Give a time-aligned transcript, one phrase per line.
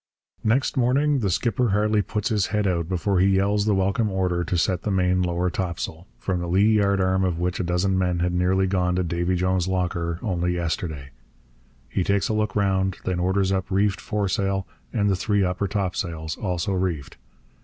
[0.43, 4.43] Next morning the skipper hardly puts his head out before he yells the welcome order
[4.43, 8.17] to set the main lower topsail from the lee yardarm of which a dozen men
[8.17, 11.11] had nearly gone to Davy Jones's locker only yesterday.
[11.87, 16.35] He takes a look round; then orders up reefed foresail and the three upper topsails,
[16.35, 17.17] also reefed.